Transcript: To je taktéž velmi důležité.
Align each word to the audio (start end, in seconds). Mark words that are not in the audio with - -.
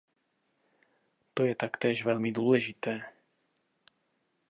To 1.33 1.45
je 1.45 1.55
taktéž 1.55 2.05
velmi 2.05 2.31
důležité. 2.31 3.01